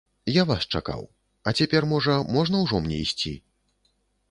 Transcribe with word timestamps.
Я 0.35 0.45
вас 0.51 0.63
чакаў, 0.77 1.03
а 1.51 1.53
цяпер, 1.59 1.87
можа, 1.93 2.17
можна 2.39 2.65
ўжо 2.65 2.83
мне 2.87 3.01
ісці? 3.05 3.37